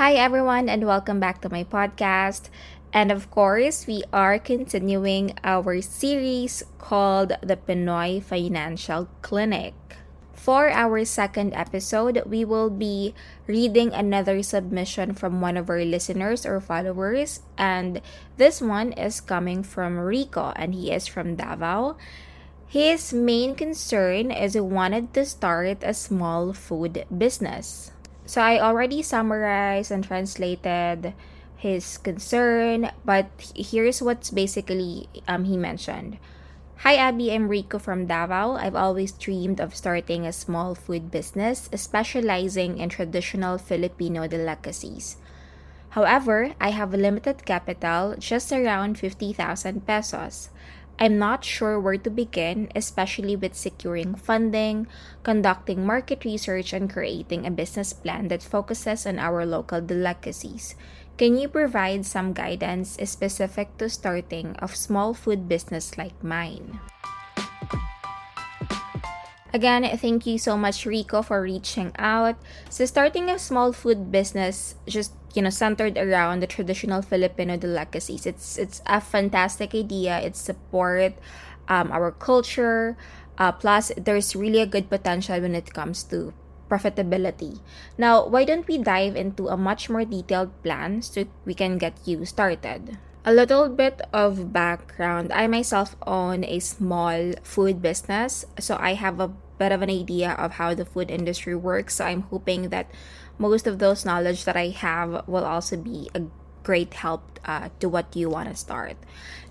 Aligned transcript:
Hi, 0.00 0.14
everyone, 0.14 0.70
and 0.70 0.86
welcome 0.86 1.20
back 1.20 1.42
to 1.42 1.52
my 1.52 1.62
podcast. 1.62 2.48
And 2.90 3.12
of 3.12 3.28
course, 3.28 3.86
we 3.86 4.00
are 4.14 4.38
continuing 4.38 5.36
our 5.44 5.82
series 5.82 6.64
called 6.78 7.36
The 7.44 7.60
Pinoy 7.60 8.24
Financial 8.24 9.12
Clinic. 9.20 9.76
For 10.32 10.70
our 10.72 11.04
second 11.04 11.52
episode, 11.52 12.22
we 12.24 12.46
will 12.46 12.70
be 12.70 13.12
reading 13.46 13.92
another 13.92 14.42
submission 14.42 15.12
from 15.12 15.42
one 15.42 15.58
of 15.58 15.68
our 15.68 15.84
listeners 15.84 16.46
or 16.46 16.64
followers. 16.64 17.44
And 17.58 18.00
this 18.38 18.62
one 18.62 18.96
is 18.96 19.20
coming 19.20 19.62
from 19.62 20.00
Rico, 20.00 20.56
and 20.56 20.72
he 20.72 20.92
is 20.92 21.08
from 21.08 21.36
Davao. 21.36 22.00
His 22.66 23.12
main 23.12 23.54
concern 23.54 24.30
is 24.30 24.54
he 24.54 24.64
wanted 24.64 25.12
to 25.12 25.26
start 25.26 25.84
a 25.84 25.92
small 25.92 26.54
food 26.54 27.04
business. 27.12 27.92
So 28.30 28.38
I 28.38 28.62
already 28.62 29.02
summarized 29.02 29.90
and 29.90 30.06
translated 30.06 31.18
his 31.58 31.98
concern, 31.98 32.94
but 33.04 33.26
here's 33.58 33.98
what's 33.98 34.30
basically 34.30 35.10
um, 35.26 35.50
he 35.50 35.56
mentioned. 35.58 36.14
Hi 36.86 36.94
Abby, 36.94 37.34
I'm 37.34 37.48
Rico 37.48 37.80
from 37.82 38.06
Davao. 38.06 38.54
I've 38.54 38.78
always 38.78 39.10
dreamed 39.10 39.58
of 39.58 39.74
starting 39.74 40.30
a 40.30 40.32
small 40.32 40.76
food 40.76 41.10
business 41.10 41.68
specializing 41.74 42.78
in 42.78 42.88
traditional 42.88 43.58
Filipino 43.58 44.28
delicacies. 44.28 45.16
However, 45.98 46.54
I 46.60 46.70
have 46.70 46.94
limited 46.94 47.44
capital, 47.44 48.14
just 48.14 48.52
around 48.52 48.94
50,000 48.94 49.84
pesos. 49.88 50.50
I'm 51.00 51.16
not 51.18 51.44
sure 51.44 51.80
where 51.80 51.96
to 51.96 52.10
begin, 52.10 52.68
especially 52.76 53.34
with 53.34 53.56
securing 53.56 54.14
funding, 54.14 54.86
conducting 55.24 55.86
market 55.86 56.24
research, 56.28 56.74
and 56.76 56.92
creating 56.92 57.46
a 57.46 57.50
business 57.50 57.94
plan 57.94 58.28
that 58.28 58.42
focuses 58.42 59.06
on 59.06 59.18
our 59.18 59.46
local 59.46 59.80
delicacies. 59.80 60.76
Can 61.16 61.40
you 61.40 61.48
provide 61.48 62.04
some 62.04 62.32
guidance 62.32 63.00
specific 63.08 63.76
to 63.78 63.88
starting 63.88 64.56
a 64.60 64.68
small 64.68 65.14
food 65.14 65.48
business 65.48 65.96
like 65.96 66.16
mine? 66.22 66.80
Again, 69.52 69.82
thank 69.98 70.26
you 70.26 70.38
so 70.38 70.56
much, 70.56 70.86
Rico, 70.86 71.22
for 71.22 71.42
reaching 71.42 71.90
out. 71.98 72.36
So, 72.68 72.86
starting 72.86 73.28
a 73.28 73.38
small 73.38 73.72
food 73.72 74.12
business, 74.12 74.76
just 74.86 75.12
you 75.34 75.42
know, 75.42 75.50
centered 75.50 75.96
around 75.98 76.40
the 76.40 76.46
traditional 76.46 77.02
Filipino 77.02 77.56
delicacies, 77.56 78.26
it's 78.26 78.58
it's 78.58 78.82
a 78.86 79.00
fantastic 79.00 79.74
idea. 79.74 80.18
It 80.20 80.36
support 80.36 81.14
um, 81.68 81.92
our 81.92 82.10
culture. 82.10 82.96
Uh, 83.38 83.52
plus, 83.52 83.92
there's 83.96 84.36
really 84.36 84.60
a 84.60 84.66
good 84.66 84.90
potential 84.90 85.40
when 85.40 85.54
it 85.54 85.72
comes 85.72 86.04
to 86.12 86.34
profitability. 86.68 87.58
Now, 87.96 88.26
why 88.26 88.44
don't 88.44 88.66
we 88.68 88.78
dive 88.78 89.16
into 89.16 89.48
a 89.48 89.56
much 89.56 89.88
more 89.88 90.04
detailed 90.04 90.54
plan 90.62 91.02
so 91.02 91.24
we 91.44 91.54
can 91.54 91.78
get 91.78 91.96
you 92.04 92.24
started? 92.24 92.98
A 93.24 93.32
little 93.32 93.68
bit 93.68 94.00
of 94.12 94.52
background. 94.52 95.32
I 95.32 95.46
myself 95.46 95.96
own 96.06 96.44
a 96.44 96.60
small 96.60 97.32
food 97.42 97.82
business, 97.82 98.46
so 98.58 98.76
I 98.80 98.94
have 98.94 99.20
a 99.20 99.28
bit 99.60 99.72
of 99.72 99.82
an 99.82 99.90
idea 99.90 100.32
of 100.32 100.56
how 100.56 100.72
the 100.72 100.86
food 100.86 101.10
industry 101.10 101.54
works. 101.54 101.96
So 101.96 102.06
I'm 102.06 102.22
hoping 102.32 102.70
that 102.70 102.88
most 103.40 103.66
of 103.66 103.80
those 103.80 104.04
knowledge 104.04 104.44
that 104.44 104.56
I 104.56 104.68
have 104.68 105.26
will 105.26 105.44
also 105.44 105.76
be 105.76 106.12
a 106.14 106.22
great 106.62 106.92
help 106.92 107.40
uh, 107.44 107.70
to 107.80 107.88
what 107.88 108.14
you 108.14 108.28
want 108.28 108.50
to 108.50 108.54
start. 108.54 109.00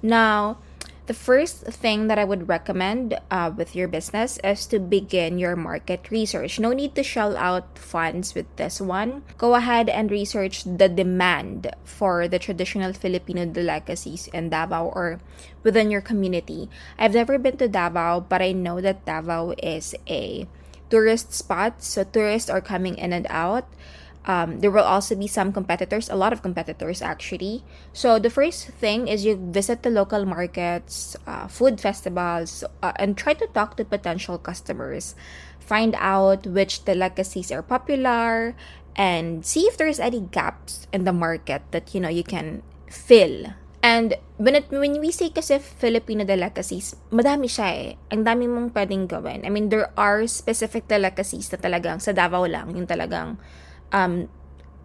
Now, 0.02 0.62
the 1.10 1.18
first 1.18 1.66
thing 1.66 2.06
that 2.06 2.22
I 2.22 2.24
would 2.24 2.48
recommend 2.48 3.18
uh, 3.34 3.50
with 3.50 3.76
your 3.76 3.88
business 3.88 4.38
is 4.44 4.68
to 4.68 4.78
begin 4.78 5.42
your 5.42 5.56
market 5.56 6.12
research. 6.12 6.60
No 6.62 6.70
need 6.70 6.94
to 6.94 7.02
shell 7.02 7.34
out 7.36 7.80
funds 7.82 8.36
with 8.36 8.46
this 8.62 8.80
one. 8.80 9.26
Go 9.42 9.56
ahead 9.56 9.90
and 9.90 10.14
research 10.14 10.70
the 10.70 10.86
demand 10.86 11.74
for 11.84 12.28
the 12.28 12.38
traditional 12.38 12.94
Filipino 12.94 13.50
delicacies 13.50 14.30
in 14.30 14.54
Davao 14.54 14.94
or 14.94 15.20
within 15.64 15.90
your 15.90 16.06
community. 16.06 16.70
I've 17.00 17.18
never 17.18 17.40
been 17.40 17.58
to 17.58 17.68
Davao, 17.68 18.30
but 18.30 18.44
I 18.44 18.52
know 18.52 18.80
that 18.80 19.10
Davao 19.10 19.58
is 19.58 19.96
a 20.06 20.48
tourist 20.90 21.34
spots, 21.34 21.88
so 21.88 22.04
tourists 22.04 22.50
are 22.50 22.62
coming 22.62 22.98
in 22.98 23.14
and 23.14 23.28
out. 23.30 23.66
Um, 24.26 24.60
there 24.60 24.70
will 24.70 24.84
also 24.84 25.16
be 25.16 25.28
some 25.28 25.54
competitors, 25.54 26.10
a 26.10 26.16
lot 26.16 26.34
of 26.34 26.42
competitors 26.42 27.02
actually. 27.02 27.64
So 27.94 28.20
the 28.20 28.30
first 28.30 28.68
thing 28.68 29.08
is 29.08 29.26
you 29.26 29.36
visit 29.38 29.82
the 29.82 29.90
local 29.90 30.26
markets, 30.26 31.16
uh, 31.26 31.48
food 31.48 31.80
festivals, 31.80 32.64
uh, 32.84 32.92
and 32.98 33.18
try 33.18 33.34
to 33.34 33.48
talk 33.48 33.78
to 33.78 33.86
potential 33.86 34.38
customers. 34.38 35.16
Find 35.60 35.96
out 35.98 36.46
which 36.46 36.86
delicacies 36.86 37.52
are 37.52 37.64
popular, 37.64 38.56
and 38.96 39.46
see 39.46 39.66
if 39.66 39.78
there's 39.78 40.00
any 40.00 40.20
gaps 40.20 40.86
in 40.92 41.06
the 41.06 41.14
market 41.14 41.64
that 41.72 41.96
you 41.96 42.02
know 42.02 42.10
you 42.10 42.24
can 42.24 42.62
fill. 42.90 43.54
And 43.80 44.20
when, 44.36 44.60
it, 44.60 44.68
when 44.68 45.00
we 45.00 45.12
say 45.16 45.32
kasi 45.32 45.60
Filipino 45.60 46.28
delicacies, 46.28 47.00
madami 47.16 47.48
siya 47.48 47.68
eh. 47.72 47.90
Ang 48.12 48.28
dami 48.28 48.44
mong 48.44 48.76
pwedeng 48.76 49.08
gawin. 49.08 49.48
I 49.48 49.50
mean, 49.50 49.72
there 49.72 49.96
are 49.96 50.28
specific 50.28 50.92
delicacies 50.92 51.48
na 51.48 51.58
talagang 51.64 52.04
sa 52.04 52.12
Davao 52.12 52.44
lang, 52.44 52.76
yung 52.76 52.88
talagang 52.88 53.40
um, 53.96 54.28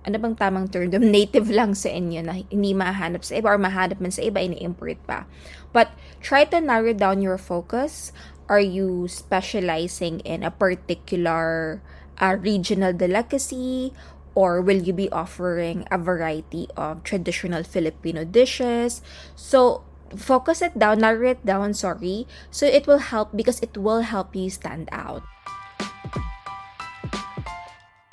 ano 0.05 0.17
bang 0.21 0.37
tamang 0.37 0.69
term? 0.69 0.93
Native 1.17 1.49
lang 1.51 1.73
sa 1.75 1.89
inyo 1.91 2.21
na 2.23 2.39
hindi 2.39 2.77
mahanap 2.77 3.25
sa 3.25 3.41
iba 3.41 3.51
or 3.51 3.59
mahanap 3.59 3.99
man 3.99 4.13
sa 4.13 4.23
iba, 4.23 4.39
ini-import 4.39 5.01
pa. 5.09 5.27
But 5.73 5.91
try 6.21 6.45
to 6.55 6.61
narrow 6.61 6.95
down 6.95 7.25
your 7.25 7.41
focus. 7.41 8.13
Are 8.47 8.63
you 8.63 9.09
specializing 9.09 10.21
in 10.23 10.45
a 10.45 10.53
particular 10.53 11.81
uh, 12.21 12.37
regional 12.37 12.93
delicacy? 12.93 13.97
Or 14.35 14.61
will 14.61 14.83
you 14.83 14.93
be 14.93 15.11
offering 15.11 15.87
a 15.91 15.99
variety 15.99 16.67
of 16.77 17.03
traditional 17.03 17.63
Filipino 17.63 18.25
dishes? 18.25 19.03
So, 19.37 19.85
focus 20.17 20.63
it 20.63 20.79
down, 20.79 21.01
narrow 21.01 21.39
it 21.39 21.47
down, 21.47 21.75
sorry. 21.75 22.27
So, 22.51 22.67
it 22.67 22.87
will 22.87 22.99
help 22.99 23.31
because 23.37 23.63
it 23.63 23.79
will 23.79 24.03
help 24.03 24.35
you 24.35 24.51
stand 24.51 24.89
out. 24.91 25.23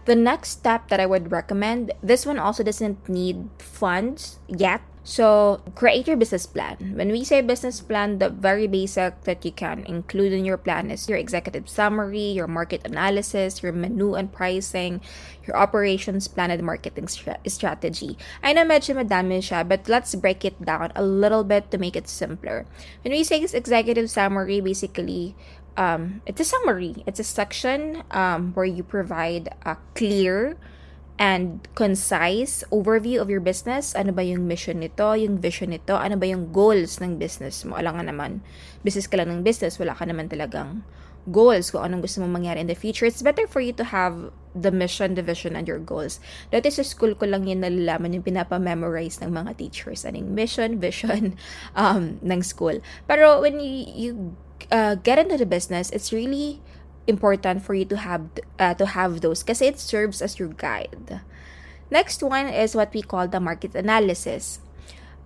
The 0.05 0.15
next 0.15 0.49
step 0.49 0.89
that 0.89 0.99
I 0.99 1.05
would 1.05 1.31
recommend, 1.31 1.93
this 2.01 2.25
one 2.25 2.39
also 2.39 2.63
doesn't 2.63 3.07
need 3.07 3.49
funds 3.57 4.39
yet. 4.47 4.81
So, 5.03 5.65
create 5.73 6.05
your 6.05 6.15
business 6.15 6.45
plan. 6.45 6.93
When 6.93 7.09
we 7.09 7.23
say 7.25 7.41
business 7.41 7.81
plan, 7.81 8.19
the 8.19 8.29
very 8.29 8.67
basic 8.67 9.25
that 9.25 9.43
you 9.43 9.51
can 9.51 9.81
include 9.89 10.31
in 10.31 10.45
your 10.45 10.57
plan 10.57 10.91
is 10.91 11.09
your 11.09 11.17
executive 11.17 11.67
summary, 11.67 12.37
your 12.37 12.45
market 12.45 12.85
analysis, 12.85 13.63
your 13.63 13.73
menu 13.73 14.13
and 14.13 14.31
pricing, 14.31 15.01
your 15.47 15.57
operations 15.57 16.27
plan 16.27 16.51
and 16.51 16.61
marketing 16.61 17.07
strategy. 17.09 18.17
I 18.43 18.53
know 18.53 18.61
medyo 18.61 18.93
madami 18.93 19.41
siya, 19.41 19.67
but 19.67 19.89
let's 19.89 20.13
break 20.13 20.45
it 20.45 20.61
down 20.61 20.93
a 20.95 21.01
little 21.01 21.43
bit 21.43 21.71
to 21.71 21.79
make 21.79 21.95
it 21.95 22.07
simpler. 22.07 22.67
When 23.01 23.11
we 23.11 23.23
say 23.23 23.41
executive 23.41 24.05
summary, 24.05 24.61
basically, 24.61 25.33
um, 25.77 26.21
it's 26.27 26.41
a 26.41 26.45
summary. 26.45 27.01
It's 27.07 27.19
a 27.19 27.25
section 27.25 28.03
um, 28.11 28.53
where 28.53 28.69
you 28.69 28.83
provide 28.83 29.49
a 29.65 29.77
clear 29.95 30.57
and 31.19 31.67
concise 31.75 32.63
overview 32.71 33.21
of 33.21 33.29
your 33.29 33.43
business. 33.43 33.93
Ano 33.93 34.11
ba 34.11 34.23
yung 34.23 34.47
mission 34.47 34.79
nito, 34.79 35.05
yung 35.15 35.39
vision 35.39 35.69
nito, 35.73 35.95
ano 35.95 36.15
ba 36.17 36.25
yung 36.25 36.49
goals 36.51 36.99
ng 36.99 37.19
business 37.19 37.63
mo. 37.67 37.77
Alam 37.77 37.99
nga 37.99 38.05
naman, 38.09 38.31
business 38.81 39.07
ka 39.07 39.19
lang 39.19 39.29
ng 39.29 39.41
business, 39.43 39.77
wala 39.77 39.93
ka 39.93 40.07
naman 40.07 40.31
talagang 40.31 40.81
goals 41.29 41.69
kung 41.69 41.85
anong 41.85 42.01
gusto 42.01 42.17
mong 42.23 42.41
mangyari 42.41 42.65
in 42.65 42.69
the 42.69 42.77
future. 42.77 43.05
It's 43.05 43.21
better 43.21 43.45
for 43.45 43.61
you 43.61 43.73
to 43.77 43.85
have 43.93 44.33
the 44.57 44.73
mission, 44.73 45.13
the 45.13 45.21
vision, 45.21 45.53
and 45.53 45.69
your 45.69 45.77
goals. 45.77 46.17
Dati 46.49 46.73
sa 46.73 46.81
school 46.81 47.13
ko 47.13 47.29
lang 47.29 47.45
yun 47.45 47.61
nalalaman 47.61 48.17
yung 48.17 48.25
pinapa-memorize 48.25 49.21
ng 49.21 49.29
mga 49.29 49.61
teachers. 49.61 50.01
Anong 50.01 50.33
mission, 50.33 50.81
vision 50.81 51.37
um, 51.77 52.17
ng 52.25 52.41
school. 52.41 52.81
Pero 53.05 53.37
when 53.41 53.61
you, 53.61 53.85
you 53.93 54.11
uh, 54.73 54.97
get 54.97 55.21
into 55.21 55.37
the 55.37 55.45
business, 55.45 55.93
it's 55.93 56.09
really 56.09 56.57
important 57.07 57.63
for 57.63 57.73
you 57.73 57.85
to 57.85 57.97
have 57.97 58.29
uh, 58.59 58.73
to 58.75 58.85
have 58.85 59.21
those 59.21 59.43
because 59.43 59.61
it 59.61 59.79
serves 59.79 60.21
as 60.21 60.39
your 60.39 60.49
guide. 60.49 61.21
Next 61.91 62.23
one 62.23 62.47
is 62.47 62.75
what 62.75 62.93
we 62.93 63.01
call 63.01 63.27
the 63.27 63.39
market 63.39 63.75
analysis. 63.75 64.59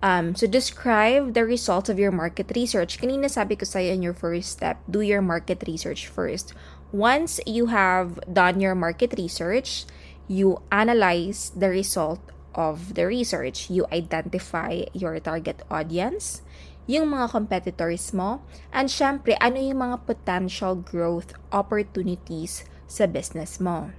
Um, 0.02 0.34
so 0.34 0.46
describe 0.46 1.32
the 1.34 1.44
results 1.44 1.88
of 1.88 1.98
your 1.98 2.12
market 2.12 2.52
research. 2.54 3.00
Kanina 3.00 3.30
sabi 3.30 3.56
ko 3.56 3.64
sa'yo 3.64 3.94
in 3.94 4.02
your 4.02 4.12
first 4.12 4.60
step, 4.60 4.82
do 4.90 5.00
your 5.00 5.22
market 5.22 5.64
research 5.66 6.06
first. 6.06 6.52
Once 6.92 7.40
you 7.46 7.72
have 7.72 8.20
done 8.30 8.60
your 8.60 8.74
market 8.74 9.14
research, 9.16 9.86
you 10.28 10.60
analyze 10.70 11.50
the 11.56 11.70
result 11.70 12.20
of 12.54 12.94
the 12.94 13.06
research. 13.06 13.70
You 13.70 13.86
identify 13.92 14.84
your 14.92 15.18
target 15.20 15.62
audience 15.70 16.42
yung 16.86 17.10
mga 17.10 17.30
competitors 17.34 18.14
mo, 18.14 18.42
and 18.70 18.86
syempre, 18.86 19.34
ano 19.42 19.58
yung 19.58 19.82
mga 19.82 20.06
potential 20.06 20.78
growth 20.78 21.34
opportunities 21.50 22.62
sa 22.86 23.10
business 23.10 23.58
mo. 23.58 23.90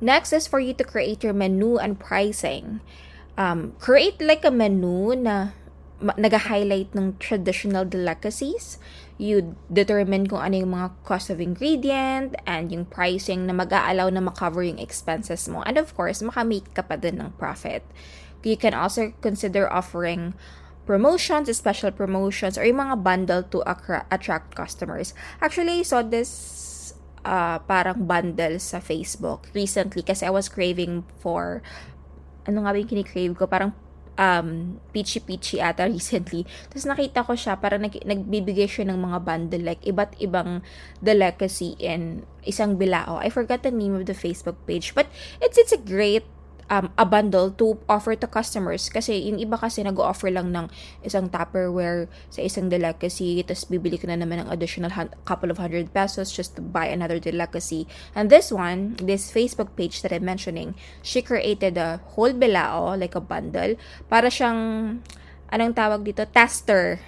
Next 0.00 0.32
is 0.32 0.48
for 0.48 0.58
you 0.58 0.72
to 0.76 0.84
create 0.84 1.22
your 1.22 1.36
menu 1.36 1.76
and 1.76 2.00
pricing. 2.00 2.80
Um, 3.36 3.76
create 3.78 4.20
like 4.20 4.44
a 4.44 4.52
menu 4.52 5.14
na 5.16 5.56
nag-highlight 6.00 6.92
ng 6.92 7.16
traditional 7.22 7.86
delicacies. 7.86 8.76
You 9.16 9.54
determine 9.70 10.26
kung 10.26 10.42
ano 10.42 10.56
yung 10.60 10.72
mga 10.74 10.88
cost 11.06 11.30
of 11.30 11.38
ingredient 11.38 12.34
and 12.44 12.68
yung 12.74 12.84
pricing 12.84 13.46
na 13.46 13.54
mag-aalaw 13.54 14.10
na 14.10 14.20
makover 14.20 14.66
yung 14.66 14.82
expenses 14.82 15.46
mo. 15.46 15.62
And 15.62 15.78
of 15.78 15.94
course, 15.94 16.20
makamake 16.20 16.74
ka 16.74 16.82
pa 16.82 16.98
din 16.98 17.22
ng 17.22 17.38
profit. 17.38 17.86
You 18.44 18.60
can 18.60 18.76
also 18.76 19.16
consider 19.24 19.70
offering 19.70 20.36
promotions, 20.86 21.48
special 21.56 21.90
promotions, 21.90 22.56
or 22.56 22.64
yung 22.64 22.80
mga 22.80 23.02
bundle 23.02 23.42
to 23.48 23.64
attract 24.12 24.54
customers. 24.54 25.16
Actually, 25.40 25.80
I 25.80 25.86
saw 25.86 26.04
this 26.04 26.30
uh, 27.24 27.58
parang 27.64 28.04
bundle 28.04 28.60
sa 28.60 28.78
Facebook 28.78 29.48
recently 29.56 30.04
kasi 30.04 30.28
I 30.28 30.32
was 30.32 30.52
craving 30.52 31.08
for 31.18 31.64
ano 32.44 32.64
nga 32.64 32.76
ba 32.76 32.78
yung 32.78 32.90
kinikrave 32.92 33.32
ko? 33.34 33.48
Parang 33.48 33.72
um, 34.18 34.78
peachy 34.92 35.18
peachy 35.20 35.58
ata 35.58 35.88
recently. 35.90 36.46
Tapos 36.70 36.86
nakita 36.86 37.24
ko 37.24 37.32
siya, 37.34 37.58
para 37.58 37.80
nag, 37.80 37.94
nagbibigay 38.04 38.68
siya 38.68 38.92
ng 38.92 39.00
mga 39.00 39.18
bundle, 39.24 39.64
like 39.64 39.82
iba't 39.82 40.14
ibang 40.20 40.60
delicacy 41.00 41.74
in 41.80 42.28
isang 42.44 42.76
bilao. 42.76 43.18
I 43.18 43.32
forgot 43.32 43.64
the 43.64 43.72
name 43.72 43.96
of 43.96 44.06
the 44.06 44.16
Facebook 44.16 44.60
page, 44.68 44.92
but 44.92 45.08
it's 45.40 45.56
it's 45.56 45.72
a 45.72 45.80
great 45.80 46.28
um, 46.70 46.90
a 46.96 47.04
bundle 47.04 47.50
to 47.56 47.78
offer 47.88 48.14
to 48.16 48.26
customers. 48.26 48.88
Kasi 48.88 49.28
yung 49.28 49.40
iba 49.40 49.56
kasi 49.58 49.82
nag-offer 49.82 50.30
lang 50.30 50.52
ng 50.52 50.66
isang 51.04 51.28
Tupperware 51.28 52.08
sa 52.30 52.40
isang 52.42 52.68
delicacy, 52.68 53.42
tapos 53.44 53.68
bibili 53.68 54.00
ko 54.00 54.08
na 54.08 54.20
naman 54.20 54.44
ng 54.44 54.48
additional 54.52 54.92
couple 55.24 55.50
of 55.50 55.58
hundred 55.58 55.92
pesos 55.92 56.32
just 56.32 56.56
to 56.56 56.62
buy 56.62 56.86
another 56.88 57.18
delicacy. 57.18 57.88
And 58.14 58.28
this 58.28 58.52
one, 58.52 58.96
this 59.00 59.32
Facebook 59.32 59.76
page 59.76 60.02
that 60.02 60.12
I'm 60.12 60.24
mentioning, 60.24 60.74
she 61.00 61.22
created 61.22 61.76
a 61.76 62.00
whole 62.14 62.32
bilao, 62.32 62.98
like 62.98 63.14
a 63.14 63.22
bundle, 63.22 63.76
para 64.08 64.28
siyang, 64.28 65.00
anong 65.50 65.74
tawag 65.74 66.04
dito, 66.04 66.26
tester 66.28 67.00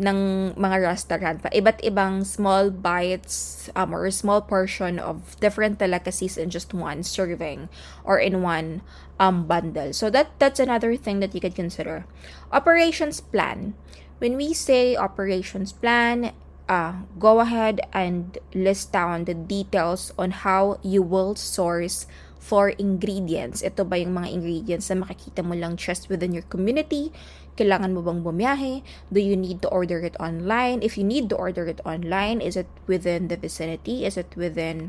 ng 0.00 0.52
mga 0.56 0.76
restaurant 0.80 1.38
pa. 1.44 1.52
Iba't 1.52 1.84
ibang 1.84 2.24
small 2.24 2.72
bites 2.72 3.68
um, 3.76 3.92
or 3.92 4.08
small 4.08 4.40
portion 4.40 4.96
of 4.96 5.36
different 5.44 5.76
delicacies 5.76 6.40
in 6.40 6.48
just 6.48 6.72
one 6.72 7.04
serving 7.04 7.68
or 8.02 8.16
in 8.16 8.40
one 8.40 8.80
um, 9.20 9.44
bundle. 9.44 9.92
So 9.92 10.08
that 10.08 10.32
that's 10.40 10.58
another 10.58 10.96
thing 10.96 11.20
that 11.20 11.36
you 11.36 11.40
could 11.44 11.54
consider. 11.54 12.08
Operations 12.48 13.20
plan. 13.20 13.76
When 14.18 14.40
we 14.40 14.56
say 14.56 14.96
operations 14.96 15.72
plan, 15.76 16.32
uh, 16.68 17.04
go 17.20 17.40
ahead 17.44 17.84
and 17.92 18.40
list 18.56 18.92
down 18.92 19.28
the 19.28 19.36
details 19.36 20.12
on 20.16 20.44
how 20.44 20.80
you 20.80 21.04
will 21.04 21.36
source 21.36 22.08
for 22.40 22.72
ingredients. 22.80 23.60
Ito 23.60 23.84
ba 23.84 24.00
yung 24.00 24.16
mga 24.16 24.32
ingredients 24.32 24.88
na 24.88 25.04
makikita 25.04 25.44
mo 25.44 25.52
lang 25.52 25.76
just 25.76 26.08
within 26.08 26.32
your 26.32 26.44
community? 26.48 27.12
Kailangan 27.60 27.92
mo 27.92 28.00
bang 28.00 28.24
bumiyahe? 28.24 28.80
Do 29.12 29.20
you 29.20 29.36
need 29.36 29.60
to 29.60 29.68
order 29.68 30.00
it 30.00 30.16
online? 30.16 30.80
If 30.80 30.96
you 30.96 31.04
need 31.04 31.28
to 31.28 31.36
order 31.36 31.68
it 31.68 31.84
online, 31.84 32.40
is 32.40 32.56
it 32.56 32.72
within 32.88 33.28
the 33.28 33.36
vicinity? 33.36 34.08
Is 34.08 34.16
it 34.16 34.32
within 34.32 34.88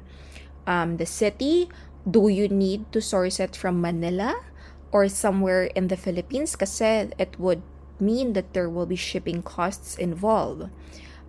um, 0.63 0.95
the 0.95 1.03
city? 1.03 1.67
Do 2.07 2.31
you 2.31 2.47
need 2.47 2.87
to 2.95 3.03
source 3.03 3.43
it 3.43 3.59
from 3.59 3.83
Manila 3.83 4.39
or 4.95 5.11
somewhere 5.11 5.67
in 5.75 5.91
the 5.91 5.99
Philippines? 5.99 6.55
Kasi 6.55 7.11
it 7.19 7.35
would 7.35 7.59
mean 7.99 8.39
that 8.39 8.55
there 8.55 8.71
will 8.71 8.87
be 8.87 8.95
shipping 8.95 9.43
costs 9.43 9.99
involved. 9.99 10.71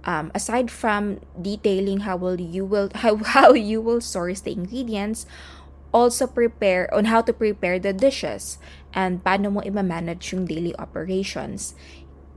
Um, 0.07 0.31
aside 0.35 0.71
from 0.71 1.21
detailing 1.35 2.07
how 2.07 2.17
will 2.17 2.41
you 2.41 2.65
will 2.65 2.91
how, 3.03 3.19
how 3.19 3.53
you 3.53 3.83
will 3.83 4.01
source 4.01 4.41
the 4.41 4.55
ingredients, 4.55 5.27
also 5.93 6.27
prepare 6.27 6.93
on 6.93 7.07
how 7.07 7.21
to 7.21 7.33
prepare 7.33 7.79
the 7.79 7.93
dishes 7.93 8.59
and 8.93 9.23
paano 9.23 9.53
mo 9.53 9.61
i-manage 9.63 10.33
yung 10.33 10.49
daily 10.49 10.75
operations. 10.77 11.77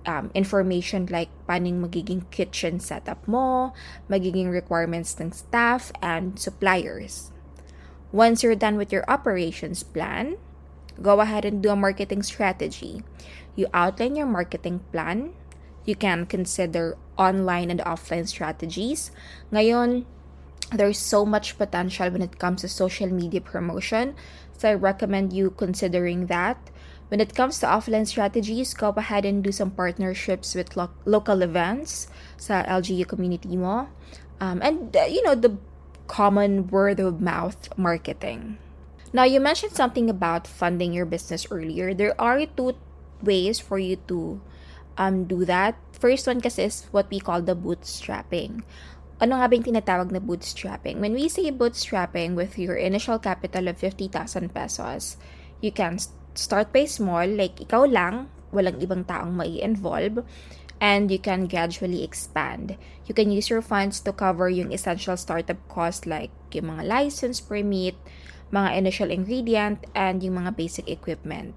Um, 0.06 0.30
information 0.38 1.10
like 1.10 1.34
paano 1.50 1.90
magiging 1.90 2.30
kitchen 2.30 2.78
setup 2.78 3.26
mo, 3.26 3.74
magiging 4.06 4.54
requirements 4.54 5.18
ng 5.18 5.34
staff 5.34 5.90
and 5.98 6.38
suppliers. 6.38 7.34
Once 8.14 8.46
you're 8.46 8.56
done 8.56 8.78
with 8.78 8.94
your 8.94 9.04
operations 9.10 9.82
plan, 9.82 10.38
go 11.02 11.20
ahead 11.20 11.44
and 11.44 11.64
do 11.64 11.74
a 11.74 11.76
marketing 11.76 12.22
strategy. 12.22 13.02
You 13.58 13.66
outline 13.74 14.16
your 14.16 14.30
marketing 14.30 14.86
plan. 14.94 15.34
You 15.90 15.96
can 15.96 16.26
consider 16.26 16.98
online 17.18 17.72
and 17.72 17.82
offline 17.82 18.28
strategies. 18.28 19.10
Ngayon, 19.52 20.06
there's 20.72 20.98
so 20.98 21.26
much 21.26 21.58
potential 21.58 22.10
when 22.10 22.22
it 22.22 22.40
comes 22.40 22.62
to 22.62 22.68
social 22.68 23.08
media 23.08 23.42
promotion. 23.42 24.16
So 24.58 24.70
I 24.70 24.74
recommend 24.74 25.34
you 25.34 25.52
considering 25.52 26.28
that. 26.28 26.58
When 27.10 27.22
it 27.22 27.36
comes 27.36 27.60
to 27.60 27.68
offline 27.68 28.08
strategies, 28.08 28.74
go 28.74 28.90
ahead 28.90 29.26
and 29.26 29.44
do 29.44 29.52
some 29.52 29.70
partnerships 29.70 30.56
with 30.56 30.76
lo- 30.76 30.90
local 31.06 31.44
events 31.44 32.08
sa 32.38 32.64
LGU 32.64 33.08
community 33.08 33.56
mo. 33.56 33.90
Um, 34.42 34.60
and, 34.64 34.96
uh, 34.98 35.06
you 35.06 35.22
know, 35.22 35.36
the 35.36 35.58
common 36.08 36.68
word 36.68 37.00
of 37.00 37.22
mouth 37.22 37.70
marketing. 37.78 38.58
Now, 39.14 39.24
you 39.24 39.40
mentioned 39.40 39.74
something 39.74 40.10
about 40.10 40.48
funding 40.48 40.94
your 40.94 41.06
business 41.06 41.46
earlier. 41.52 41.94
There 41.94 42.20
are 42.20 42.44
two 42.46 42.74
ways 43.22 43.60
for 43.60 43.78
you 43.78 43.98
to 44.10 44.42
um, 44.98 45.26
do 45.26 45.46
that. 45.46 45.78
First 45.94 46.28
one 46.28 46.42
kasi 46.42 46.64
is 46.64 46.90
what 46.92 47.10
we 47.10 47.20
call 47.20 47.42
the 47.42 47.56
bootstrapping 47.56 48.64
ano 49.20 49.40
nga 49.40 49.48
ba 49.48 49.54
yung 49.56 49.68
tinatawag 49.68 50.12
na 50.12 50.20
bootstrapping? 50.20 51.00
When 51.00 51.16
we 51.16 51.32
say 51.32 51.48
bootstrapping 51.52 52.36
with 52.36 52.60
your 52.60 52.76
initial 52.76 53.20
capital 53.20 53.72
of 53.72 53.80
50,000 53.80 54.12
pesos, 54.52 55.16
you 55.64 55.72
can 55.72 56.00
start 56.36 56.76
by 56.76 56.84
small, 56.84 57.24
like 57.24 57.64
ikaw 57.64 57.88
lang, 57.88 58.28
walang 58.52 58.80
ibang 58.84 59.08
taong 59.08 59.36
mai 59.36 59.60
involve 59.60 60.24
and 60.80 61.12
you 61.12 61.20
can 61.20 61.48
gradually 61.48 62.04
expand. 62.04 62.76
You 63.08 63.16
can 63.16 63.32
use 63.32 63.50
your 63.50 63.64
funds 63.64 64.00
to 64.04 64.12
cover 64.12 64.50
yung 64.50 64.72
essential 64.76 65.16
startup 65.16 65.60
cost 65.72 66.04
like 66.06 66.32
yung 66.52 66.76
mga 66.76 66.84
license 66.88 67.40
permit, 67.40 67.96
mga 68.52 68.76
initial 68.78 69.12
ingredient, 69.12 69.88
and 69.96 70.24
yung 70.24 70.36
mga 70.44 70.56
basic 70.56 70.88
equipment. 70.92 71.56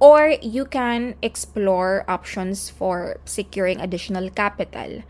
Or 0.00 0.36
you 0.42 0.68
can 0.68 1.16
explore 1.22 2.04
options 2.08 2.68
for 2.68 3.20
securing 3.24 3.80
additional 3.80 4.28
capital. 4.28 5.00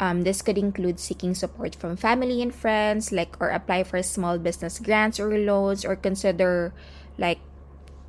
Um, 0.00 0.24
this 0.24 0.40
could 0.40 0.56
include 0.56 0.98
seeking 0.98 1.36
support 1.36 1.76
from 1.76 1.94
family 1.94 2.40
and 2.40 2.54
friends, 2.54 3.12
like 3.12 3.36
or 3.36 3.52
apply 3.52 3.84
for 3.84 4.02
small 4.02 4.40
business 4.40 4.80
grants 4.80 5.20
or 5.20 5.28
loans, 5.36 5.84
or 5.84 5.94
consider 5.94 6.72
like 7.20 7.38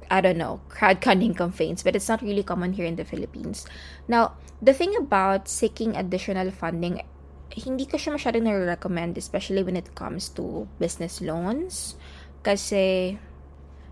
I 0.07 0.23
don't 0.23 0.39
know 0.39 0.63
crowd 0.71 1.03
crowdfunding 1.03 1.35
campaigns. 1.43 1.83
But 1.83 1.99
it's 1.99 2.07
not 2.07 2.23
really 2.23 2.47
common 2.47 2.73
here 2.73 2.87
in 2.87 2.95
the 2.95 3.03
Philippines. 3.03 3.67
Now, 4.07 4.39
the 4.63 4.71
thing 4.71 4.95
about 4.95 5.51
seeking 5.51 5.99
additional 5.99 6.49
funding, 6.55 7.03
hindi 7.51 7.83
ko 7.83 7.99
siya 7.99 8.15
masyadong 8.15 8.47
na-recommend, 8.47 9.19
especially 9.19 9.59
when 9.59 9.75
it 9.75 9.91
comes 9.91 10.31
to 10.39 10.71
business 10.79 11.19
loans, 11.19 11.99
kasi 12.47 13.19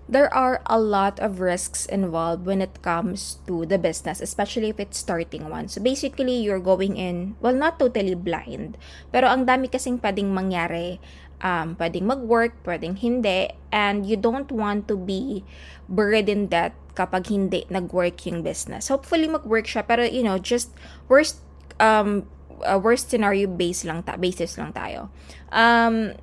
there 0.09 0.33
are 0.33 0.65
a 0.65 0.81
lot 0.81 1.21
of 1.21 1.37
risks 1.39 1.85
involved 1.85 2.49
when 2.49 2.65
it 2.65 2.81
comes 2.81 3.37
to 3.45 3.69
the 3.69 3.77
business, 3.77 4.19
especially 4.19 4.73
if 4.73 4.81
it's 4.81 4.97
starting 4.97 5.47
one. 5.47 5.69
So 5.69 5.79
basically, 5.79 6.41
you're 6.41 6.59
going 6.59 6.97
in, 6.97 7.37
well, 7.39 7.53
not 7.53 7.77
totally 7.77 8.17
blind, 8.17 8.75
pero 9.13 9.29
ang 9.29 9.45
dami 9.45 9.69
kasing 9.69 10.01
pwedeng 10.01 10.33
mangyari. 10.33 10.97
Um, 11.39 11.79
pwedeng 11.79 12.03
mag-work, 12.03 12.51
pwedeng 12.67 12.99
hindi, 12.99 13.47
and 13.71 14.03
you 14.03 14.19
don't 14.19 14.51
want 14.51 14.91
to 14.91 14.99
be 14.99 15.47
buried 15.87 16.27
in 16.27 16.51
debt 16.51 16.75
kapag 16.99 17.31
hindi 17.31 17.63
nag-work 17.71 18.19
yung 18.27 18.43
business. 18.43 18.91
Hopefully, 18.91 19.29
mag-work 19.31 19.63
siya, 19.63 19.87
pero 19.87 20.03
you 20.03 20.19
know, 20.19 20.35
just 20.35 20.75
worst, 21.07 21.39
um, 21.79 22.27
uh, 22.59 22.75
worst 22.75 23.07
scenario 23.07 23.47
base 23.47 23.87
lang 23.87 24.03
ta 24.03 24.19
basis 24.19 24.59
lang 24.59 24.75
tayo. 24.75 25.07
Um, 25.55 26.19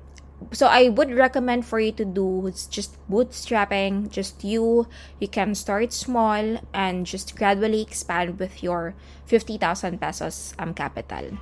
so 0.51 0.67
I 0.67 0.89
would 0.89 1.11
recommend 1.11 1.65
for 1.65 1.79
you 1.79 1.91
to 1.93 2.05
do 2.05 2.51
just 2.69 2.95
bootstrapping, 3.09 4.09
just 4.09 4.43
you. 4.43 4.87
You 5.19 5.27
can 5.27 5.55
start 5.55 5.93
small 5.93 6.59
and 6.73 7.05
just 7.05 7.35
gradually 7.35 7.81
expand 7.81 8.39
with 8.39 8.63
your 8.63 8.95
50,000 9.25 9.99
pesos 9.99 10.53
um, 10.59 10.73
capital. 10.73 11.37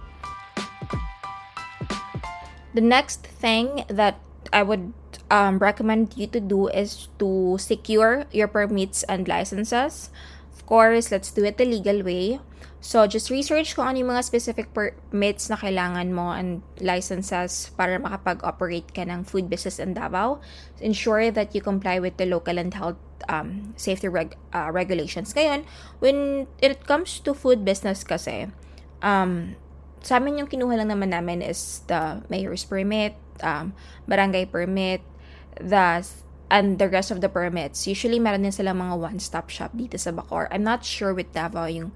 The 2.73 2.81
next 2.81 3.25
thing 3.25 3.85
that 3.87 4.19
I 4.51 4.63
would 4.63 4.93
um, 5.31 5.59
recommend 5.59 6.17
you 6.17 6.27
to 6.27 6.39
do 6.39 6.67
is 6.67 7.07
to 7.19 7.57
secure 7.59 8.25
your 8.31 8.47
permits 8.47 9.03
and 9.03 9.27
licenses. 9.27 10.09
Of 10.53 10.65
course, 10.65 11.11
let's 11.11 11.31
do 11.31 11.43
it 11.45 11.57
the 11.57 11.65
legal 11.65 12.03
way. 12.03 12.39
So, 12.85 13.09
just 13.09 13.33
research 13.33 13.73
kung 13.73 13.89
ano 13.89 13.97
yung 13.97 14.13
mga 14.13 14.21
specific 14.21 14.69
permits 14.69 15.49
na 15.49 15.57
kailangan 15.57 16.13
mo 16.13 16.29
and 16.29 16.61
licenses 16.77 17.73
para 17.73 17.97
makapag-operate 17.97 18.93
ka 18.93 19.01
ng 19.09 19.25
food 19.25 19.49
business 19.49 19.81
in 19.81 19.97
Davao. 19.97 20.37
Ensure 20.77 21.33
that 21.33 21.57
you 21.57 21.65
comply 21.65 21.97
with 21.97 22.21
the 22.21 22.29
local 22.29 22.61
and 22.61 22.77
health 22.77 23.01
um, 23.25 23.73
safety 23.73 24.05
reg- 24.05 24.37
uh, 24.53 24.69
regulations. 24.69 25.33
Ngayon, 25.33 25.65
when 25.97 26.45
it 26.61 26.85
comes 26.85 27.17
to 27.25 27.33
food 27.33 27.65
business 27.65 28.05
kasi, 28.05 28.53
um, 29.01 29.57
sa 30.05 30.21
amin 30.21 30.45
yung 30.45 30.49
kinuha 30.53 30.77
lang 30.77 30.93
naman 30.93 31.09
namin 31.09 31.41
is 31.41 31.81
the 31.89 32.21
mayor's 32.29 32.69
permit, 32.69 33.17
um, 33.41 33.73
barangay 34.05 34.45
permit, 34.45 35.01
the 35.57 36.05
and 36.53 36.77
the 36.77 36.85
rest 36.85 37.09
of 37.09 37.21
the 37.21 37.29
permits. 37.29 37.89
Usually, 37.89 38.21
meron 38.21 38.45
din 38.45 38.53
sila 38.53 38.77
mga 38.77 39.01
one-stop 39.01 39.49
shop 39.49 39.73
dito 39.73 39.97
sa 39.97 40.13
Bacoor. 40.13 40.45
I'm 40.53 40.61
not 40.61 40.85
sure 40.85 41.13
with 41.17 41.33
Davao 41.33 41.65
yung 41.65 41.89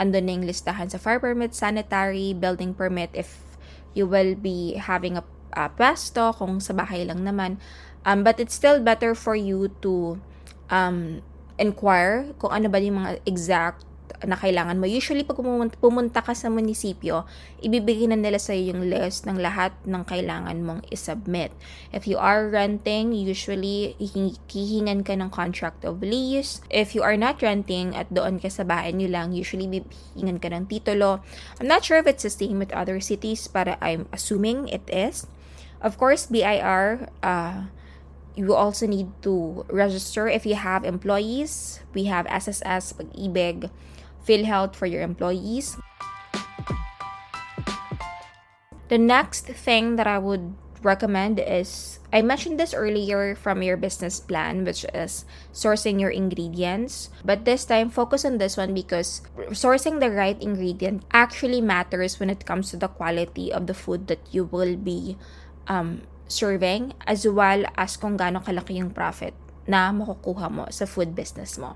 andun 0.00 0.24
na 0.24 0.32
yung 0.40 0.46
listahan 0.48 0.88
sa 0.88 0.96
fire 0.96 1.20
permit, 1.20 1.52
sanitary, 1.52 2.32
building 2.32 2.72
permit, 2.72 3.12
if 3.12 3.44
you 3.92 4.08
will 4.08 4.32
be 4.32 4.80
having 4.80 5.20
a, 5.20 5.24
a 5.52 5.68
pwesto, 5.68 6.32
kung 6.32 6.56
sa 6.58 6.72
bahay 6.72 7.04
lang 7.04 7.20
naman. 7.20 7.60
Um, 8.08 8.24
but 8.24 8.40
it's 8.40 8.56
still 8.56 8.80
better 8.80 9.12
for 9.12 9.36
you 9.36 9.68
to 9.84 10.16
um, 10.72 11.20
inquire 11.60 12.32
kung 12.40 12.48
ano 12.56 12.72
ba 12.72 12.80
yung 12.80 13.04
mga 13.04 13.20
exact 13.28 13.84
na 14.26 14.36
kailangan 14.38 14.78
mo. 14.78 14.86
Usually, 14.86 15.22
pag 15.22 15.38
pumunta 15.78 16.20
ka 16.20 16.34
sa 16.34 16.50
munisipyo, 16.52 17.24
ibibigay 17.62 18.10
na 18.10 18.18
nila 18.18 18.38
sa 18.38 18.52
yung 18.52 18.86
list 18.86 19.24
ng 19.24 19.38
lahat 19.38 19.74
ng 19.86 20.02
kailangan 20.04 20.58
mong 20.62 20.82
isubmit. 20.92 21.50
If 21.90 22.04
you 22.10 22.20
are 22.20 22.50
renting, 22.50 23.12
usually, 23.12 23.96
hihingan 24.50 25.02
ka 25.06 25.14
ng 25.16 25.30
contract 25.30 25.82
of 25.82 26.04
lease. 26.04 26.60
If 26.68 26.92
you 26.94 27.02
are 27.06 27.16
not 27.16 27.40
renting 27.40 27.94
at 27.96 28.10
doon 28.12 28.38
ka 28.38 28.52
sa 28.52 28.66
bahay 28.66 28.92
nyo 28.92 29.08
lang, 29.10 29.32
usually, 29.32 29.66
hihingan 30.14 30.38
ka 30.38 30.52
ng 30.52 30.68
titulo. 30.68 31.24
I'm 31.58 31.70
not 31.70 31.86
sure 31.86 31.98
if 31.98 32.06
it's 32.06 32.26
the 32.26 32.32
same 32.32 32.60
with 32.60 32.74
other 32.76 33.00
cities, 33.00 33.48
but 33.48 33.78
I'm 33.80 34.06
assuming 34.12 34.68
it 34.68 34.84
is. 34.90 35.26
Of 35.80 35.96
course, 35.96 36.28
BIR, 36.28 37.08
uh, 37.24 37.72
you 38.34 38.54
also 38.54 38.86
need 38.86 39.10
to 39.22 39.64
register 39.68 40.28
if 40.28 40.46
you 40.46 40.54
have 40.54 40.84
employees. 40.84 41.80
We 41.94 42.04
have 42.06 42.26
SSS, 42.26 42.94
Pag-ibig, 42.94 43.70
PhilHealth 44.26 44.74
for 44.74 44.86
your 44.86 45.02
employees. 45.02 45.76
The 48.88 48.98
next 48.98 49.46
thing 49.46 49.96
that 49.96 50.06
I 50.06 50.18
would 50.18 50.54
recommend 50.82 51.38
is 51.38 52.00
I 52.12 52.22
mentioned 52.22 52.58
this 52.58 52.74
earlier 52.74 53.34
from 53.36 53.62
your 53.62 53.76
business 53.76 54.18
plan, 54.18 54.64
which 54.64 54.84
is 54.92 55.24
sourcing 55.52 56.00
your 56.00 56.10
ingredients. 56.10 57.10
But 57.24 57.44
this 57.44 57.64
time, 57.64 57.90
focus 57.90 58.24
on 58.24 58.38
this 58.38 58.56
one 58.56 58.74
because 58.74 59.22
sourcing 59.54 60.00
the 60.00 60.10
right 60.10 60.40
ingredient 60.42 61.04
actually 61.12 61.60
matters 61.60 62.18
when 62.18 62.30
it 62.30 62.46
comes 62.46 62.70
to 62.70 62.76
the 62.76 62.88
quality 62.88 63.52
of 63.52 63.66
the 63.66 63.74
food 63.74 64.08
that 64.08 64.26
you 64.32 64.44
will 64.44 64.76
be 64.76 65.16
um, 65.68 66.02
serving, 66.30 66.94
as 67.04 67.26
well 67.26 67.66
as 67.74 67.98
kung 67.98 68.14
gaano 68.14 68.38
kalaki 68.40 68.78
yung 68.78 68.94
profit 68.94 69.34
na 69.66 69.90
makukuha 69.90 70.46
mo 70.48 70.64
sa 70.70 70.86
food 70.86 71.12
business 71.18 71.58
mo. 71.58 71.74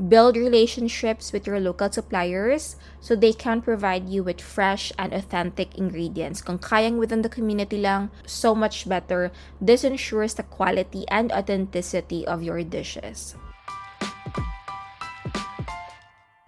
Build 0.00 0.40
relationships 0.40 1.30
with 1.30 1.46
your 1.46 1.60
local 1.60 1.92
suppliers 1.92 2.80
so 2.98 3.12
they 3.14 3.36
can 3.36 3.60
provide 3.60 4.08
you 4.08 4.24
with 4.24 4.40
fresh 4.40 4.90
and 4.96 5.12
authentic 5.12 5.76
ingredients. 5.76 6.40
Kung 6.40 6.58
kayang 6.58 6.96
within 6.96 7.20
the 7.20 7.28
community 7.28 7.76
lang, 7.76 8.08
so 8.24 8.56
much 8.56 8.88
better. 8.88 9.30
This 9.60 9.84
ensures 9.84 10.34
the 10.34 10.48
quality 10.48 11.04
and 11.12 11.30
authenticity 11.30 12.26
of 12.26 12.42
your 12.42 12.64
dishes. 12.64 13.36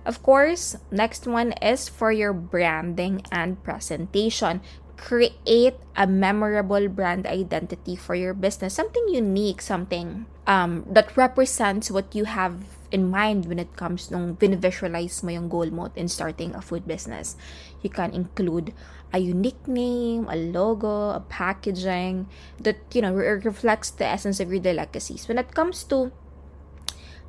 Of 0.05 0.21
course, 0.25 0.77
next 0.91 1.25
one 1.29 1.53
is 1.65 1.89
for 1.89 2.13
your 2.13 2.33
branding 2.33 3.25
and 3.33 3.57
presentation 3.65 4.61
create 4.97 5.75
a 5.97 6.07
memorable 6.07 6.89
brand 6.89 7.27
identity 7.27 7.97
for 7.97 8.15
your 8.15 8.35
business 8.35 8.75
something 8.75 9.07
unique 9.09 9.61
something 9.61 10.27
um, 10.47 10.85
that 10.89 11.17
represents 11.17 11.91
what 11.91 12.15
you 12.15 12.25
have 12.25 12.65
in 12.95 13.11
mind 13.11 13.47
when 13.47 13.59
it 13.59 13.75
comes 13.75 14.07
nung 14.11 14.39
visualize 14.39 15.19
mo 15.27 15.35
yung 15.35 15.51
goal 15.51 15.67
mo 15.67 15.91
in 15.99 16.07
starting 16.07 16.55
a 16.55 16.63
food 16.63 16.87
business. 16.87 17.35
You 17.83 17.91
can 17.91 18.15
include 18.15 18.71
a 19.11 19.19
unique 19.19 19.67
name 19.67 20.31
a 20.31 20.39
logo 20.39 21.11
a 21.11 21.23
packaging 21.27 22.27
that 22.63 22.79
you 22.95 23.03
know 23.03 23.15
reflects 23.15 23.91
the 23.91 24.07
essence 24.07 24.39
of 24.39 24.55
your 24.55 24.63
delicacies. 24.63 25.27
When 25.27 25.43
it 25.43 25.55
comes 25.59 25.83
to 25.91 26.15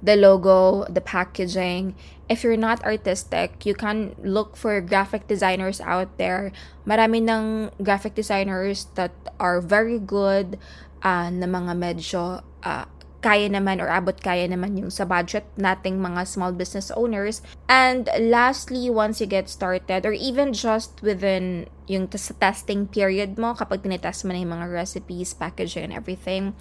the 0.06 0.16
logo, 0.16 0.86
the 0.86 1.02
packaging. 1.02 1.98
If 2.30 2.46
you're 2.46 2.58
not 2.58 2.86
artistic, 2.86 3.66
you 3.66 3.74
can 3.74 4.16
look 4.22 4.56
for 4.56 4.80
graphic 4.82 5.28
designers 5.28 5.82
out 5.82 6.18
there. 6.18 6.54
Marami 6.86 7.26
ng 7.26 7.74
graphic 7.82 8.14
designers 8.14 8.86
that 8.94 9.12
are 9.42 9.62
very 9.62 9.98
good 9.98 10.58
uh, 11.02 11.30
na 11.34 11.50
mga 11.50 11.74
medyo 11.74 12.46
uh, 12.62 12.86
kaya 13.26 13.50
naman 13.50 13.82
or 13.82 13.90
abot 13.90 14.14
kaya 14.22 14.46
naman 14.46 14.78
yung 14.78 14.94
sa 14.94 15.02
budget 15.02 15.50
nating 15.58 15.98
mga 15.98 16.30
small 16.30 16.54
business 16.54 16.94
owners. 16.94 17.42
And 17.66 18.06
lastly, 18.22 18.86
once 18.94 19.18
you 19.18 19.26
get 19.26 19.50
started 19.50 20.06
or 20.06 20.14
even 20.14 20.54
just 20.54 21.02
within 21.02 21.66
yung 21.90 22.06
testing 22.14 22.86
period 22.86 23.42
mo, 23.42 23.58
kapag 23.58 23.82
tinetest 23.82 24.30
mo 24.30 24.34
na 24.34 24.46
yung 24.46 24.54
mga 24.54 24.70
recipes, 24.70 25.34
packaging, 25.34 25.90
and 25.90 25.98
everything, 25.98 26.54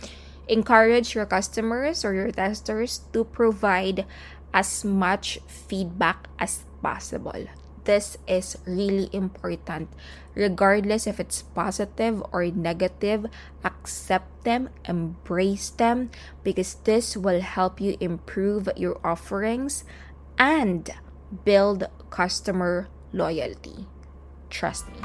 encourage 0.48 1.14
your 1.14 1.26
customers 1.26 2.04
or 2.04 2.14
your 2.14 2.30
testers 2.30 3.00
to 3.12 3.24
provide 3.24 4.06
as 4.52 4.84
much 4.84 5.38
feedback 5.46 6.28
as 6.38 6.64
possible. 6.82 7.46
This 7.84 8.16
is 8.26 8.56
really 8.64 9.10
important. 9.12 9.92
Regardless 10.34 11.06
if 11.06 11.20
it's 11.20 11.42
positive 11.42 12.22
or 12.32 12.46
negative, 12.46 13.26
accept 13.62 14.44
them, 14.44 14.70
embrace 14.88 15.68
them, 15.70 16.10
because 16.42 16.80
this 16.88 17.16
will 17.16 17.40
help 17.40 17.80
you 17.80 17.96
improve 18.00 18.68
your 18.76 18.98
offerings 19.04 19.84
and 20.38 20.88
build 21.44 21.86
customer 22.08 22.88
loyalty. 23.12 23.86
Trust 24.48 24.88
me. 24.88 25.00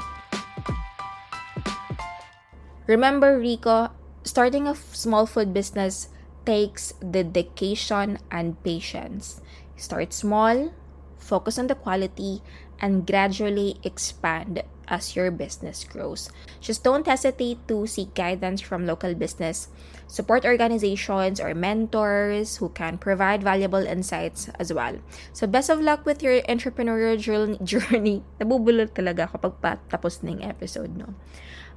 Remember, 2.86 3.38
Rico, 3.38 3.90
starting 4.24 4.66
a 4.66 4.74
small 4.74 5.26
food 5.26 5.52
business 5.52 6.08
takes 6.44 6.92
dedication 6.98 8.18
and 8.30 8.60
patience. 8.62 9.40
Start 9.76 10.12
small, 10.12 10.72
focus 11.18 11.58
on 11.58 11.68
the 11.68 11.74
quality, 11.74 12.42
and 12.80 13.06
gradually 13.06 13.76
expand 13.84 14.62
as 14.88 15.14
your 15.14 15.30
business 15.30 15.84
grows. 15.84 16.28
Just 16.60 16.82
don't 16.82 17.06
hesitate 17.06 17.62
to 17.68 17.86
seek 17.86 18.12
guidance 18.14 18.60
from 18.60 18.84
local 18.84 19.14
business 19.14 19.68
support 20.10 20.44
organizations 20.44 21.38
or 21.38 21.54
mentors 21.54 22.58
who 22.58 22.68
can 22.74 22.98
provide 22.98 23.46
valuable 23.46 23.86
insights 23.86 24.50
as 24.58 24.74
well. 24.74 24.98
So 25.32 25.46
best 25.46 25.70
of 25.70 25.78
luck 25.80 26.04
with 26.04 26.20
your 26.20 26.42
entrepreneurial 26.50 27.14
journey. 27.62 28.26
Nabubulol 28.42 28.90
talaga 28.90 29.30
kapag 29.30 29.62
patapos 29.62 30.26
ng 30.26 30.42
episode, 30.42 30.98
no? 30.98 31.14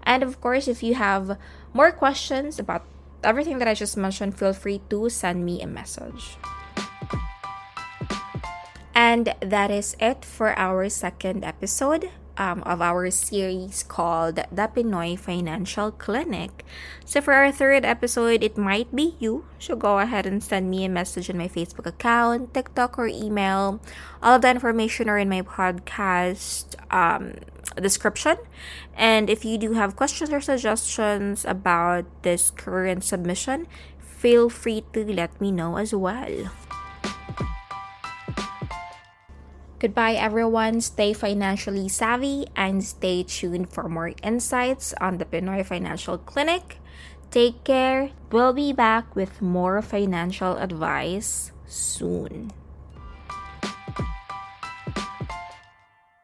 And 0.04 0.24
of 0.24 0.40
course, 0.42 0.68
if 0.68 0.84
you 0.84 0.96
have 0.96 1.38
more 1.74 1.92
questions 1.92 2.60
about 2.60 2.86
everything 3.24 3.60
that 3.60 3.68
I 3.68 3.74
just 3.74 3.98
mentioned, 3.98 4.38
feel 4.38 4.54
free 4.54 4.82
to 4.90 5.10
send 5.10 5.46
me 5.46 5.62
a 5.62 5.68
message. 5.68 6.38
And 8.94 9.34
that 9.42 9.72
is 9.72 9.96
it 10.00 10.24
for 10.24 10.58
our 10.58 10.88
second 10.90 11.44
episode 11.44 12.12
um, 12.38 12.64
of 12.64 12.82
our 12.82 13.10
series 13.12 13.84
called 13.84 14.36
The 14.52 14.70
Pinoy 14.70 15.18
Financial 15.18 15.92
Clinic. 15.92 16.66
So, 17.06 17.22
for 17.22 17.34
our 17.34 17.52
third 17.52 17.86
episode, 17.86 18.44
it 18.44 18.58
might 18.58 18.94
be 18.96 19.16
you. 19.20 19.46
So, 19.60 19.76
go 19.76 20.00
ahead 20.00 20.26
and 20.26 20.44
send 20.44 20.70
me 20.70 20.86
a 20.86 20.90
message 20.90 21.30
on 21.30 21.38
my 21.38 21.48
Facebook 21.48 21.86
account, 21.86 22.54
TikTok, 22.54 22.98
or 22.98 23.08
email. 23.08 23.80
All 24.22 24.36
of 24.36 24.42
the 24.42 24.50
information 24.50 25.10
are 25.10 25.20
in 25.20 25.30
my 25.30 25.42
podcast 25.42 26.76
um, 26.94 27.36
description. 27.82 28.38
And 28.96 29.30
if 29.30 29.46
you 29.46 29.58
do 29.58 29.74
have 29.74 29.96
questions 29.96 30.32
or 30.32 30.42
suggestions 30.42 31.46
about 31.46 32.06
this 32.24 32.52
current 32.52 33.04
submission, 33.04 33.68
feel 34.00 34.50
free 34.50 34.84
to 34.94 35.04
let 35.06 35.40
me 35.42 35.52
know 35.52 35.78
as 35.78 35.94
well. 35.94 36.52
Goodbye, 39.84 40.16
everyone. 40.16 40.80
Stay 40.80 41.12
financially 41.12 41.90
savvy 41.90 42.48
and 42.56 42.82
stay 42.82 43.24
tuned 43.24 43.68
for 43.68 43.90
more 43.90 44.16
insights 44.24 44.94
on 45.02 45.18
the 45.18 45.26
Pinoy 45.26 45.66
Financial 45.66 46.18
Clinic. 46.18 46.80
Take 47.32 47.66
care. 47.66 48.12
We'll 48.32 48.54
be 48.54 48.72
back 48.72 49.14
with 49.14 49.42
more 49.42 49.82
financial 49.82 50.56
advice 50.56 51.52
soon. 51.68 52.54